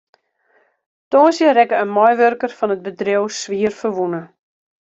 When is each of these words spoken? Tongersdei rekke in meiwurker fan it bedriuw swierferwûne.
Tongersdei 1.11 1.53
rekke 1.57 1.77
in 1.83 1.93
meiwurker 1.97 2.51
fan 2.57 2.73
it 2.75 2.83
bedriuw 2.85 3.25
swierferwûne. 3.39 4.21